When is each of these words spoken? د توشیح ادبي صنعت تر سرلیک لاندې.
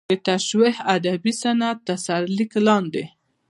د 0.09 0.13
توشیح 0.27 0.75
ادبي 0.95 1.33
صنعت 1.41 1.77
تر 1.87 1.97
سرلیک 2.05 2.51
لاندې. 2.67 3.03